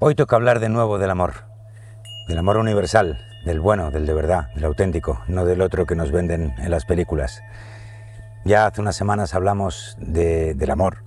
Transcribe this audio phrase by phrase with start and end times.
[0.00, 1.32] Hoy toca hablar de nuevo del amor,
[2.28, 6.12] del amor universal, del bueno, del de verdad, del auténtico, no del otro que nos
[6.12, 7.42] venden en las películas.
[8.44, 10.98] Ya hace unas semanas hablamos del amor,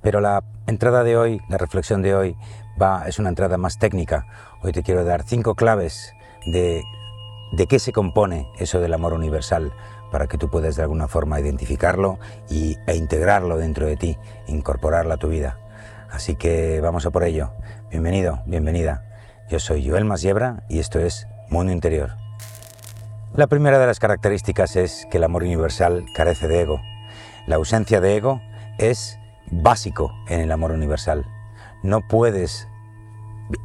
[0.00, 2.36] pero la entrada de hoy, la reflexión de hoy,
[2.80, 4.26] va, es una entrada más técnica.
[4.64, 6.12] Hoy te quiero dar cinco claves
[6.44, 6.82] de,
[7.52, 9.72] de qué se compone eso del amor universal,
[10.10, 15.14] para que tú puedas de alguna forma identificarlo y, e integrarlo dentro de ti, incorporarlo
[15.14, 15.69] a tu vida.
[16.10, 17.52] Así que vamos a por ello.
[17.90, 19.04] Bienvenido, bienvenida.
[19.48, 22.16] Yo soy Joel Masiebra y esto es Mundo Interior.
[23.34, 26.80] La primera de las características es que el amor universal carece de ego.
[27.46, 28.40] La ausencia de ego
[28.78, 29.20] es
[29.52, 31.26] básico en el amor universal.
[31.84, 32.66] No puedes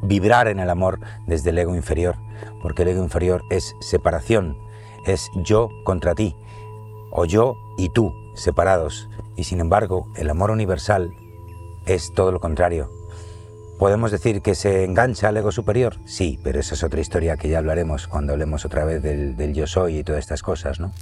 [0.02, 2.16] vibrar en el amor desde el ego inferior,
[2.62, 4.56] porque el ego inferior es separación,
[5.04, 6.36] es yo contra ti,
[7.10, 9.08] o yo y tú separados.
[9.34, 11.12] Y sin embargo, el amor universal
[11.86, 12.90] es todo lo contrario.
[13.78, 15.96] ¿Podemos decir que se engancha al ego superior?
[16.06, 19.66] Sí, pero esa es otra historia que ya hablaremos cuando hablemos otra vez del, yo
[19.66, 20.92] soy y todas estas cosas, ¿no?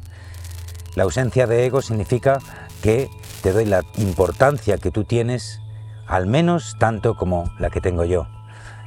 [0.96, 2.40] La ausencia de ego significa
[2.82, 3.08] que
[3.42, 5.60] te doy la importancia que tú tienes,
[6.08, 8.26] al menos tanto como la que tengo yo.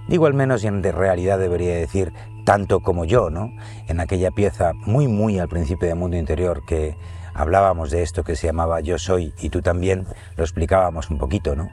[0.09, 2.11] Digo al menos y en realidad debería decir
[2.45, 3.51] tanto como yo, ¿no?
[3.87, 6.97] En aquella pieza muy, muy al principio de Mundo Interior que
[7.33, 11.55] hablábamos de esto que se llamaba Yo soy y tú también, lo explicábamos un poquito,
[11.55, 11.69] ¿no?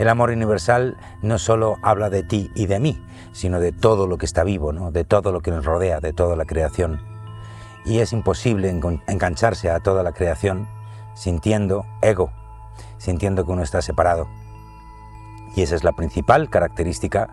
[0.00, 4.16] El amor universal no solo habla de ti y de mí, sino de todo lo
[4.16, 4.90] que está vivo, ¿no?
[4.90, 7.02] de todo lo que nos rodea, de toda la creación.
[7.84, 10.66] Y es imposible engancharse a toda la creación
[11.14, 12.32] sintiendo ego,
[12.96, 14.26] sintiendo que uno está separado.
[15.54, 17.28] Y esa es la principal característica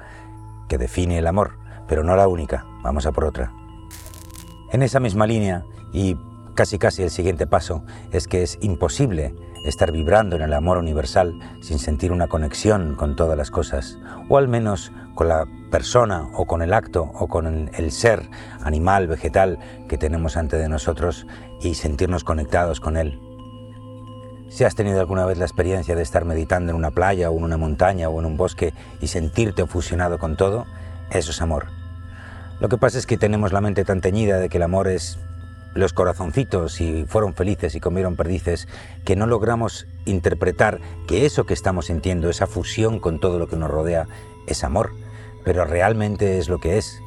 [0.67, 2.65] que define el amor, pero no la única.
[2.83, 3.53] Vamos a por otra.
[4.73, 6.17] En esa misma línea, y
[6.53, 9.33] casi casi el siguiente paso, es que es imposible
[9.69, 14.37] estar vibrando en el amor universal sin sentir una conexión con todas las cosas, o
[14.37, 18.29] al menos con la persona o con el acto o con el ser
[18.61, 21.27] animal, vegetal que tenemos ante de nosotros
[21.61, 23.19] y sentirnos conectados con él.
[24.49, 27.43] Si has tenido alguna vez la experiencia de estar meditando en una playa o en
[27.43, 30.65] una montaña o en un bosque y sentirte fusionado con todo,
[31.11, 31.67] eso es amor.
[32.59, 35.19] Lo que pasa es que tenemos la mente tan teñida de que el amor es
[35.77, 38.67] los corazoncitos y fueron felices y comieron perdices,
[39.05, 43.57] que no logramos interpretar que eso que estamos sintiendo, esa fusión con todo lo que
[43.57, 44.07] nos rodea,
[44.47, 44.91] es amor,
[45.43, 47.01] pero realmente es lo que es.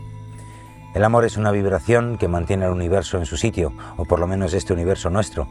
[0.95, 4.27] El amor es una vibración que mantiene el universo en su sitio, o por lo
[4.27, 5.49] menos este universo nuestro,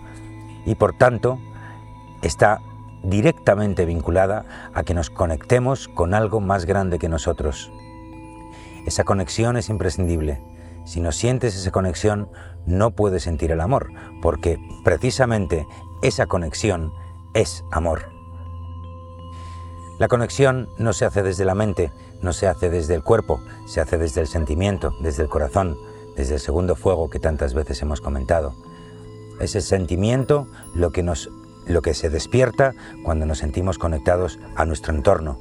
[0.66, 1.40] y por tanto
[2.22, 2.62] está
[3.03, 7.72] directamente vinculada a que nos conectemos con algo más grande que nosotros.
[8.86, 10.41] Esa conexión es imprescindible.
[10.89, 12.31] Si no sientes esa conexión,
[12.66, 13.91] no puedes sentir el amor,
[14.23, 15.67] porque precisamente
[16.01, 16.91] esa conexión
[17.35, 18.09] es amor.
[20.00, 21.91] La conexión no se hace desde la mente,
[22.23, 25.77] no se hace desde el cuerpo, se hace desde el sentimiento, desde el corazón,
[26.17, 28.56] desde el segundo fuego que tantas veces hemos comentado.
[29.39, 31.29] Es el sentimiento lo que, nos,
[31.67, 32.73] lo que se despierta
[33.03, 35.38] cuando nos sentimos conectados a nuestro entorno,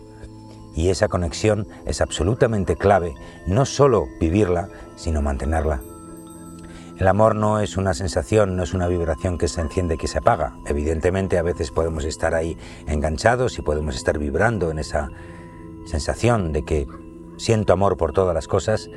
[0.78, 3.16] y esa conexión es absolutamente clave,
[3.48, 5.80] no solo vivirla, sino mantenerla.
[6.98, 10.06] El amor no es una sensación, no es una vibración que se enciende y que
[10.06, 10.56] se apaga.
[10.66, 12.56] Evidentemente a veces podemos estar ahí
[12.86, 15.10] enganchados y podemos estar vibrando en esa
[15.84, 16.86] sensación de que
[17.38, 18.88] siento amor por todas las cosas,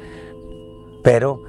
[1.03, 1.41] pero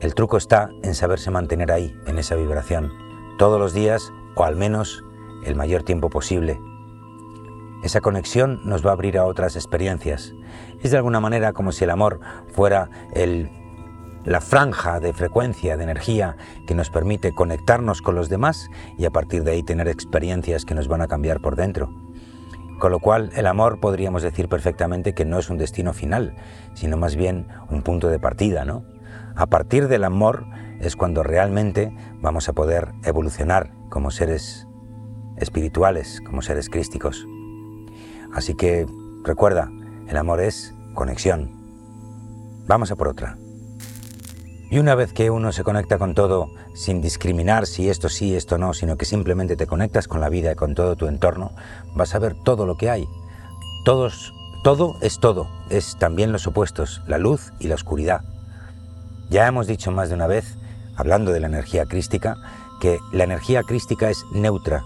[0.00, 2.92] el truco está en saberse mantener ahí, en esa vibración,
[3.38, 5.02] todos los días o al menos
[5.44, 6.60] el mayor tiempo posible,
[7.82, 10.34] esa conexión nos va a abrir a otras experiencias.
[10.82, 12.20] Es de alguna manera como si el amor
[12.52, 13.50] fuera el,
[14.24, 19.10] la franja de frecuencia, de energía que nos permite conectarnos con los demás y a
[19.10, 21.90] partir de ahí tener experiencias que nos van a cambiar por dentro.
[22.78, 26.36] Con lo cual el amor podríamos decir perfectamente que no es un destino final,
[26.74, 28.84] sino más bien un punto de partida, ¿no?
[29.34, 30.44] A partir del amor
[30.80, 34.68] es cuando realmente vamos a poder evolucionar como seres
[35.38, 37.26] espirituales, como seres crísticos.
[38.32, 38.86] Así que
[39.24, 39.70] recuerda,
[40.08, 41.50] el amor es conexión.
[42.66, 43.36] Vamos a por otra.
[44.70, 48.58] Y una vez que uno se conecta con todo, sin discriminar si esto sí, esto
[48.58, 51.52] no, sino que simplemente te conectas con la vida y con todo tu entorno,
[51.94, 53.08] vas a ver todo lo que hay.
[53.86, 58.20] Todos, todo es todo, es también los opuestos, la luz y la oscuridad.
[59.30, 60.58] Ya hemos dicho más de una vez,
[60.96, 62.36] hablando de la energía crística,
[62.80, 64.84] que la energía crística es neutra,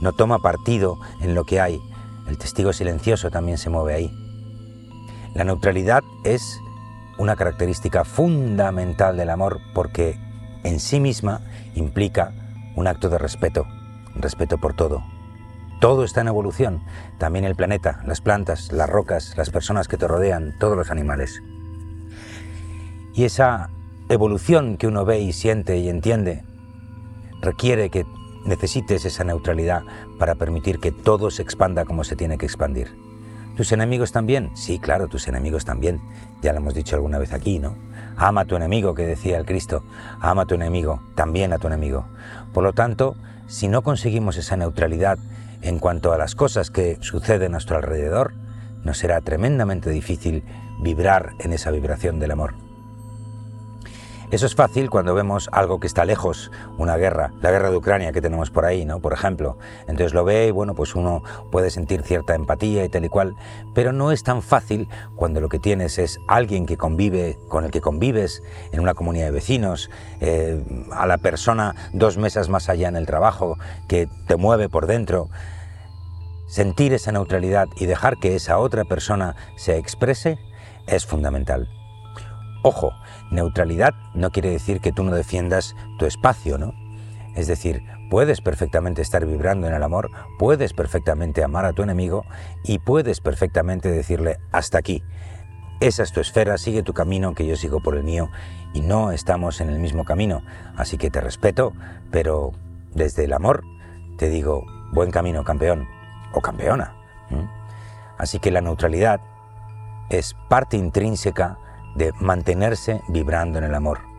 [0.00, 1.80] no toma partido en lo que hay,
[2.30, 4.10] el testigo silencioso también se mueve ahí.
[5.34, 6.60] La neutralidad es
[7.18, 10.16] una característica fundamental del amor porque
[10.62, 11.40] en sí misma
[11.74, 12.32] implica
[12.76, 13.66] un acto de respeto,
[14.14, 15.02] respeto por todo.
[15.80, 16.84] todo está en evolución,
[17.18, 21.42] también el planeta, las plantas, las rocas, las personas que te rodean, todos los animales.
[23.14, 23.70] Y esa
[24.10, 26.44] evolución que uno ve y siente y entiende
[27.40, 28.04] requiere que
[28.44, 29.82] necesites esa neutralidad
[30.18, 32.96] para permitir que todo se expanda como se tiene que expandir.
[33.56, 34.50] ¿Tus enemigos también?
[34.54, 36.00] Sí, claro, tus enemigos también.
[36.40, 37.76] Ya lo hemos dicho alguna vez aquí, ¿no?
[38.16, 39.84] Ama a tu enemigo, que decía el Cristo.
[40.20, 42.06] Ama a tu enemigo, también a tu enemigo.
[42.54, 43.16] Por lo tanto,
[43.48, 45.18] si no conseguimos esa neutralidad
[45.62, 48.32] en cuanto a las cosas que suceden a nuestro alrededor,
[48.84, 50.42] nos será tremendamente difícil
[50.80, 52.69] vibrar en esa vibración del amor.
[54.30, 58.12] Eso es fácil cuando vemos algo que está lejos, una guerra, la guerra de Ucrania
[58.12, 59.00] que tenemos por ahí, ¿no?
[59.00, 59.58] Por ejemplo.
[59.88, 63.34] Entonces lo ve y bueno, pues uno puede sentir cierta empatía y tal y cual,
[63.74, 67.72] pero no es tan fácil cuando lo que tienes es alguien que convive, con el
[67.72, 68.40] que convives
[68.70, 69.90] en una comunidad de vecinos,
[70.20, 70.62] eh,
[70.92, 75.28] a la persona dos mesas más allá en el trabajo, que te mueve por dentro.
[76.46, 80.38] Sentir esa neutralidad y dejar que esa otra persona se exprese
[80.86, 81.79] es fundamental.
[82.62, 82.92] Ojo,
[83.30, 86.74] neutralidad no quiere decir que tú no defiendas tu espacio, ¿no?
[87.34, 92.24] Es decir, puedes perfectamente estar vibrando en el amor, puedes perfectamente amar a tu enemigo
[92.64, 95.02] y puedes perfectamente decirle hasta aquí.
[95.80, 98.28] Esa es tu esfera, sigue tu camino, que yo sigo por el mío
[98.74, 100.42] y no estamos en el mismo camino.
[100.76, 101.72] Así que te respeto,
[102.10, 102.52] pero
[102.94, 103.62] desde el amor
[104.18, 105.88] te digo, buen camino, campeón
[106.34, 106.96] o campeona.
[108.18, 109.22] Así que la neutralidad
[110.10, 111.56] es parte intrínseca
[111.94, 114.09] de mantenerse vibrando en el amor.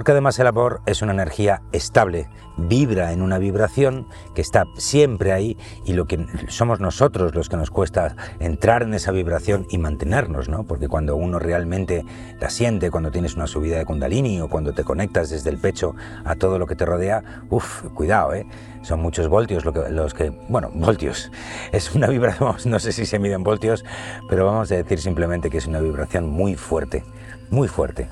[0.00, 5.30] Porque además el amor es una energía estable, vibra en una vibración que está siempre
[5.30, 9.76] ahí y lo que somos nosotros los que nos cuesta entrar en esa vibración y
[9.76, 10.64] mantenernos, ¿no?
[10.64, 12.06] Porque cuando uno realmente
[12.40, 15.94] la siente, cuando tienes una subida de kundalini o cuando te conectas desde el pecho
[16.24, 18.46] a todo lo que te rodea, uff, cuidado, ¿eh?
[18.80, 21.30] Son muchos voltios lo que, los que, bueno, voltios.
[21.72, 23.84] Es una vibración, no sé si se miden voltios,
[24.30, 27.04] pero vamos a decir simplemente que es una vibración muy fuerte,
[27.50, 28.08] muy fuerte.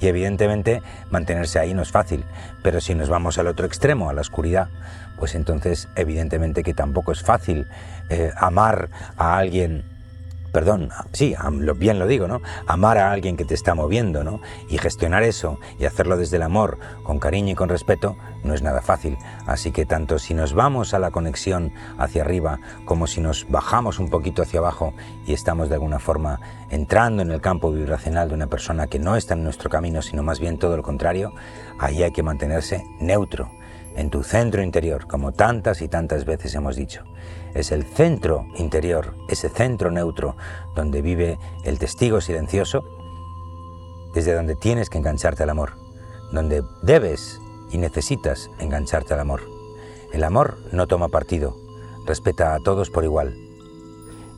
[0.00, 2.24] Y evidentemente mantenerse ahí no es fácil,
[2.62, 4.68] pero si nos vamos al otro extremo, a la oscuridad,
[5.18, 7.66] pues entonces evidentemente que tampoco es fácil
[8.08, 9.84] eh, amar a alguien
[10.52, 11.34] perdón, sí,
[11.76, 12.40] bien lo digo, ¿no?
[12.66, 14.40] Amar a alguien que te está moviendo, ¿no?
[14.68, 18.62] Y gestionar eso y hacerlo desde el amor, con cariño y con respeto, no es
[18.62, 19.18] nada fácil.
[19.46, 23.98] Así que tanto si nos vamos a la conexión hacia arriba, como si nos bajamos
[23.98, 24.94] un poquito hacia abajo
[25.26, 26.40] y estamos de alguna forma
[26.70, 30.22] entrando en el campo vibracional de una persona que no está en nuestro camino, sino
[30.22, 31.32] más bien todo lo contrario,
[31.78, 33.50] ahí hay que mantenerse neutro,
[33.96, 37.04] en tu centro interior, como tantas y tantas veces hemos dicho
[37.54, 40.36] es el centro interior, ese centro neutro
[40.74, 42.84] donde vive el testigo silencioso,
[44.14, 45.72] desde donde tienes que engancharte al amor,
[46.32, 47.40] donde debes
[47.70, 49.42] y necesitas engancharte al amor.
[50.12, 51.56] El amor no toma partido,
[52.06, 53.36] respeta a todos por igual.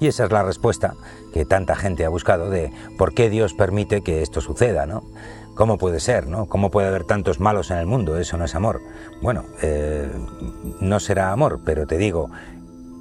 [0.00, 0.94] Y esa es la respuesta
[1.32, 5.04] que tanta gente ha buscado de por qué Dios permite que esto suceda, ¿no?
[5.54, 6.46] ¿Cómo puede ser, no?
[6.46, 8.16] ¿Cómo puede haber tantos malos en el mundo?
[8.16, 8.80] Eso no es amor.
[9.20, 10.10] Bueno, eh,
[10.80, 12.30] no será amor, pero te digo,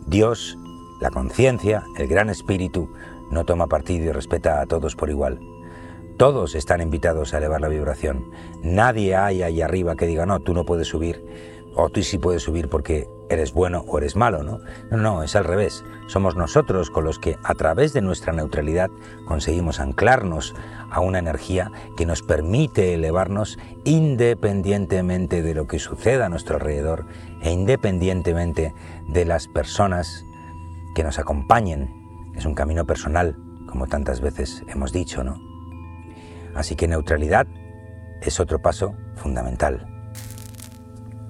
[0.09, 0.57] Dios,
[0.99, 2.89] la conciencia, el gran espíritu,
[3.29, 5.39] no toma partido y respeta a todos por igual.
[6.17, 8.31] Todos están invitados a elevar la vibración.
[8.63, 11.23] Nadie hay ahí arriba que diga, no, tú no puedes subir,
[11.75, 14.59] o tú sí puedes subir porque eres bueno o eres malo, ¿no?
[14.91, 15.83] No, no, es al revés.
[16.07, 18.89] Somos nosotros con los que a través de nuestra neutralidad
[19.25, 20.55] conseguimos anclarnos
[20.91, 27.05] a una energía que nos permite elevarnos independientemente de lo que suceda a nuestro alrededor
[27.41, 28.73] e independientemente
[29.07, 30.25] de las personas
[30.95, 31.93] que nos acompañen.
[32.35, 35.39] Es un camino personal, como tantas veces hemos dicho, ¿no?
[36.55, 37.47] Así que neutralidad
[38.21, 39.85] es otro paso fundamental.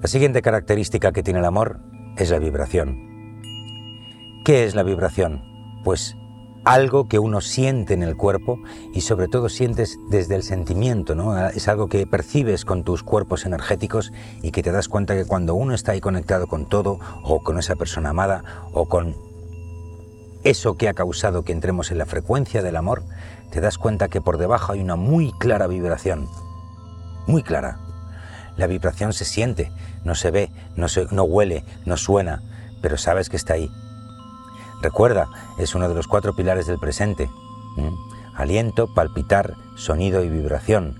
[0.00, 1.80] La siguiente característica que tiene el amor
[2.20, 3.08] es la vibración.
[4.44, 5.42] ¿Qué es la vibración?
[5.82, 6.16] Pues
[6.64, 8.58] algo que uno siente en el cuerpo
[8.92, 11.48] y sobre todo sientes desde el sentimiento, ¿no?
[11.48, 14.12] Es algo que percibes con tus cuerpos energéticos
[14.42, 17.58] y que te das cuenta que cuando uno está ahí conectado con todo o con
[17.58, 19.16] esa persona amada o con
[20.44, 23.02] eso que ha causado que entremos en la frecuencia del amor,
[23.50, 26.28] te das cuenta que por debajo hay una muy clara vibración,
[27.26, 27.89] muy clara.
[28.60, 29.72] La vibración se siente,
[30.04, 32.42] no se ve, no, se, no huele, no suena,
[32.82, 33.70] pero sabes que está ahí
[34.82, 37.30] Recuerda, es uno de los cuatro pilares del presente.
[38.34, 40.98] Aliento, palpitar, sonido y vibración.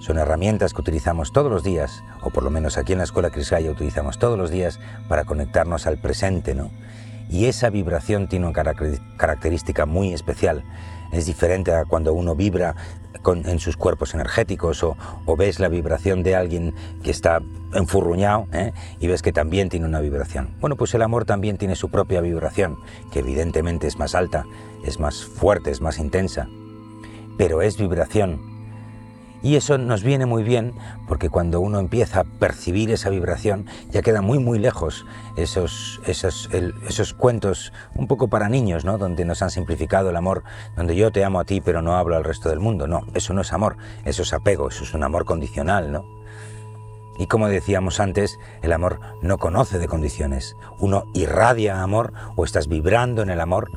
[0.00, 3.30] Son herramientas que utilizamos todos los días, o por lo menos aquí en la Escuela
[3.30, 6.70] Crisgaya utilizamos todos los días para conectarnos al presente, ¿no?
[7.28, 8.64] Y esa vibración tiene una
[9.16, 10.64] característica muy especial.
[11.12, 12.74] es diferente a cuando uno vibra
[13.32, 14.96] en sus cuerpos energéticos o,
[15.36, 17.40] ves la vibración de alguien que está
[17.72, 18.72] enfurruñado ¿eh?
[19.00, 20.54] y ves que también tiene una vibración.
[20.60, 22.76] Bueno, pues el amor también tiene su propia vibración,
[23.12, 24.44] que evidentemente es más alta,
[24.84, 26.48] es más fuerte, es más intensa,
[27.38, 28.53] pero es vibración
[29.44, 30.74] y eso nos viene muy bien
[31.06, 35.04] porque cuando uno empieza a percibir esa vibración ya queda muy muy lejos
[35.36, 36.48] esos, esos,
[36.88, 38.98] esos cuentos un poco para niños, ¿no?
[38.98, 40.42] donde nos han simplificado el amor,
[40.76, 42.86] donde yo te amo a ti pero no hablo al resto del mundo.
[42.86, 45.92] No, eso no es amor, eso es apego, eso es un amor condicional.
[45.92, 46.04] ¿no?
[47.18, 50.56] Y como decíamos antes, el amor no conoce de condiciones.
[50.78, 53.70] Uno irradia amor o estás vibrando en el amor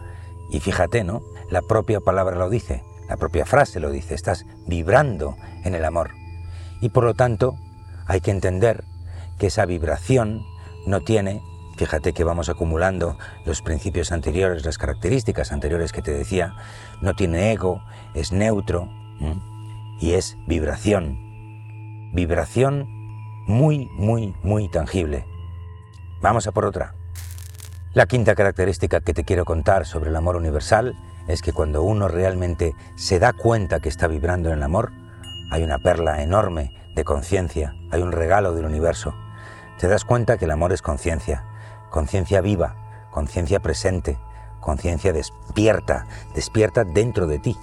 [0.49, 1.21] y fíjate, ¿no?
[1.49, 2.83] La propia palabra lo dice.
[3.09, 6.11] La propia frase lo dice, estás vibrando en el amor.
[6.81, 7.57] Y por lo tanto,
[8.05, 8.83] hay que entender
[9.37, 10.45] que esa vibración
[10.85, 11.41] no tiene,
[11.77, 16.55] fíjate que vamos acumulando los principios anteriores, las características anteriores que te decía,
[17.01, 17.81] no tiene ego,
[18.13, 18.89] es neutro
[19.99, 21.17] y es vibración.
[22.13, 22.87] Vibración
[23.47, 25.25] muy, muy, muy tangible.
[26.21, 26.93] Vamos a por otra.
[27.93, 30.95] La quinta característica que te quiero contar sobre el amor universal
[31.27, 34.91] es que cuando uno realmente se da cuenta que está vibrando en el amor,
[35.51, 39.13] hay una perla enorme de conciencia, hay un regalo del universo.
[39.79, 41.45] Te das cuenta que el amor es conciencia,
[41.89, 42.75] conciencia viva,
[43.11, 44.17] conciencia presente,
[44.59, 47.57] conciencia despierta, despierta dentro de ti.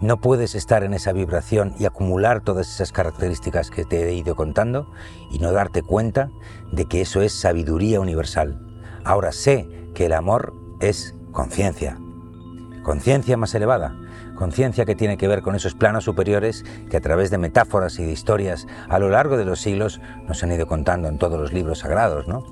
[0.00, 4.34] No puedes estar en esa vibración y acumular todas esas características que te he ido
[4.34, 4.90] contando
[5.30, 6.30] y no darte cuenta
[6.72, 8.66] de que eso es sabiduría universal.
[9.04, 11.98] Ahora sé que el amor es conciencia,
[12.82, 13.94] conciencia más elevada,
[14.34, 18.04] conciencia que tiene que ver con esos planos superiores que a través de metáforas y
[18.04, 21.52] de historias a lo largo de los siglos nos han ido contando en todos los
[21.52, 22.44] libros sagrados, ¿no?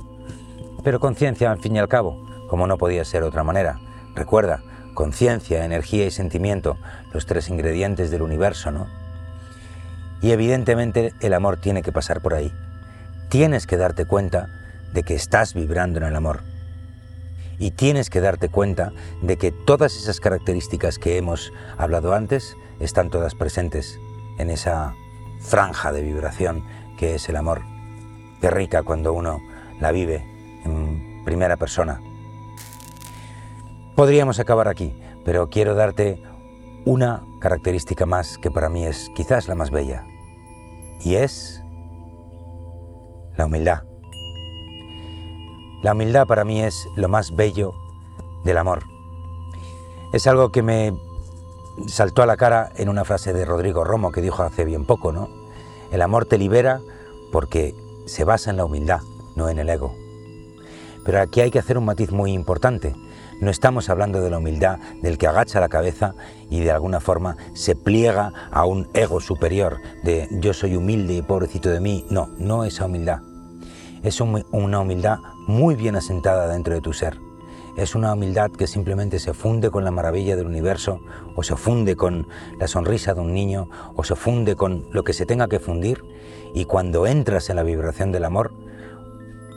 [0.85, 3.81] Pero conciencia, al fin y al cabo, como no podía ser otra manera.
[4.15, 4.63] Recuerda,
[4.95, 6.77] conciencia, energía y sentimiento,
[7.13, 8.87] los tres ingredientes del universo, ¿no?
[10.21, 12.53] Y evidentemente el amor tiene que pasar por ahí.
[13.29, 14.49] Tienes que darte cuenta
[14.93, 16.41] de que estás vibrando en el amor
[17.59, 23.11] y tienes que darte cuenta de que todas esas características que hemos hablado antes están
[23.11, 23.99] todas presentes
[24.39, 24.95] en esa
[25.41, 26.65] franja de vibración
[26.99, 27.63] que es el amor.
[28.41, 29.41] Qué rica cuando uno
[29.81, 30.25] la vive
[30.65, 32.01] en primera persona.
[33.97, 36.23] Podríamos acabar aquí, pero quiero darte
[36.85, 40.07] una característica más que para mí es quizás la más bella,
[41.01, 41.63] y es
[43.37, 43.88] la humildad.
[45.83, 47.73] La humildad para mí es lo más bello
[48.45, 48.83] del amor.
[50.13, 50.93] Es algo que me
[51.87, 55.13] saltó a la cara en una frase de Rodrigo Romo que dijo hace bien poco,
[55.13, 55.29] ¿no?
[55.93, 56.81] El amor te libera
[57.31, 57.75] porque
[58.07, 59.03] se basa en la humildad,
[59.37, 59.95] no en el ego.
[61.05, 62.97] Pero aquí hay que hacer un matiz muy importante.
[63.41, 66.15] No estamos hablando de la humildad del que agacha la cabeza
[66.51, 71.23] y de alguna forma se pliega a un ego superior de yo soy humilde y
[71.23, 72.05] pobrecito de mí.
[72.11, 73.21] No, no esa humildad.
[74.03, 77.19] Es una humildad muy bien asentada dentro de tu ser.
[77.75, 81.01] Es una humildad que simplemente se funde con la maravilla del universo,
[81.37, 82.29] o se funde con
[82.59, 86.05] la sonrisa de un niño, o se funde con lo que se tenga que fundir,
[86.55, 88.53] y cuando entras en la vibración del amor,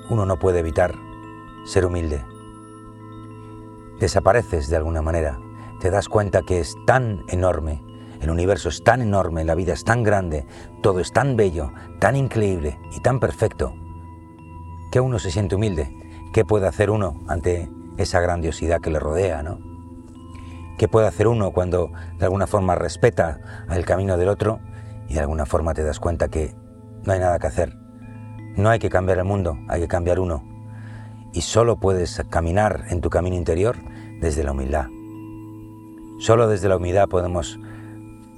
[0.10, 0.96] uno no puede evitar
[1.66, 2.24] ser humilde.
[4.00, 5.40] Desapareces de alguna manera,
[5.82, 7.84] te das cuenta que es tan enorme,
[8.22, 10.46] el universo es tan enorme, la vida es tan grande,
[10.82, 13.74] todo es tan bello, tan increíble y tan perfecto,
[14.92, 15.90] que uno se siente humilde.
[16.34, 19.42] ¿Qué puede hacer uno ante esa grandiosidad que le rodea?
[19.42, 19.60] ¿no?
[20.78, 24.60] ¿Qué puede hacer uno cuando de alguna forma respeta el camino del otro
[25.08, 26.54] y de alguna forma te das cuenta que
[27.04, 27.76] no hay nada que hacer?
[28.56, 30.44] No hay que cambiar el mundo, hay que cambiar uno.
[31.34, 33.78] Y solo puedes caminar en tu camino interior
[34.20, 34.88] desde la humildad.
[36.20, 37.58] Solo desde la humildad podemos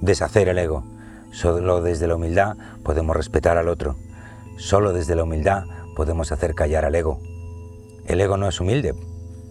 [0.00, 0.84] deshacer el ego.
[1.32, 3.96] Solo desde la humildad podemos respetar al otro.
[4.56, 5.64] Solo desde la humildad
[5.94, 7.20] podemos hacer callar al ego.
[8.06, 8.94] El ego no es humilde,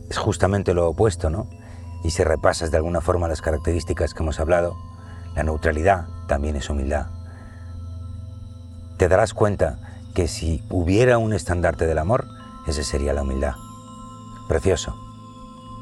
[0.09, 1.47] es justamente lo opuesto, ¿no?
[2.03, 4.75] Y si repasas de alguna forma las características que hemos hablado,
[5.35, 7.07] la neutralidad también es humildad.
[8.97, 9.79] Te darás cuenta
[10.13, 12.27] que si hubiera un estandarte del amor,
[12.67, 13.55] ese sería la humildad.
[14.47, 14.95] Precioso,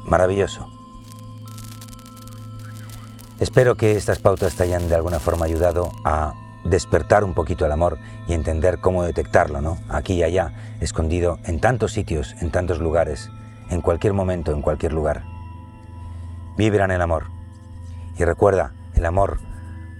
[0.06, 0.66] maravilloso.
[3.38, 7.72] Espero que estas pautas te hayan de alguna forma ayudado a despertar un poquito el
[7.72, 9.78] amor y entender cómo detectarlo, ¿no?
[9.88, 13.30] Aquí y allá, escondido en tantos sitios, en tantos lugares,
[13.70, 15.24] en cualquier momento, en cualquier lugar.
[16.56, 17.26] Vibra en el amor.
[18.18, 19.38] Y recuerda, el amor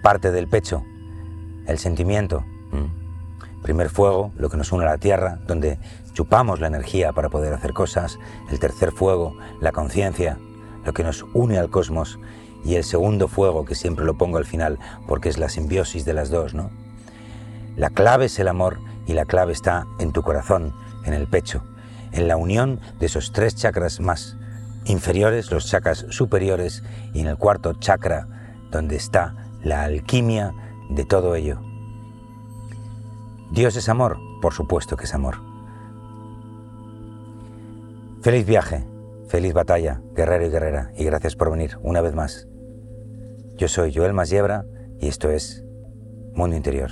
[0.02, 0.84] parte del pecho,
[1.66, 2.44] el sentimiento.
[3.62, 5.78] Primer fuego, lo que nos une a la tierra, donde
[6.14, 8.18] chupamos la energía para poder hacer cosas.
[8.50, 10.38] El tercer fuego, la conciencia,
[10.84, 12.18] lo que nos une al cosmos.
[12.64, 16.14] Y el segundo fuego, que siempre lo pongo al final, porque es la simbiosis de
[16.14, 16.70] las dos, ¿no?
[17.76, 21.64] La clave es el amor y la clave está en tu corazón, en el pecho,
[22.12, 24.36] en la unión de esos tres chakras más
[24.84, 26.82] inferiores, los chakras superiores,
[27.14, 28.26] y en el cuarto chakra,
[28.70, 30.52] donde está la alquimia
[30.90, 31.60] de todo ello.
[33.52, 34.18] ¿Dios es amor?
[34.40, 35.36] Por supuesto que es amor.
[38.22, 38.86] Feliz viaje,
[39.28, 42.48] feliz batalla, guerrero y guerrera, y gracias por venir una vez más.
[43.56, 44.64] Yo soy Joel Masiebra
[44.98, 45.64] y esto es
[46.34, 46.90] Mundo Interior.